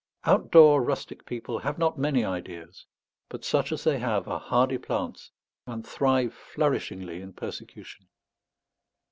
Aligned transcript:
Outdoor 0.23 0.81
rustic 0.81 1.27
people 1.27 1.59
have 1.59 1.77
not 1.77 1.95
many 1.99 2.25
ideas, 2.25 2.87
but 3.29 3.45
such 3.45 3.71
as 3.71 3.83
they 3.83 3.99
have 3.99 4.27
are 4.27 4.39
hardy 4.39 4.79
plants, 4.79 5.29
and 5.67 5.85
thrive 5.85 6.33
flourishingly 6.33 7.21
in 7.21 7.33
persecution. 7.33 8.07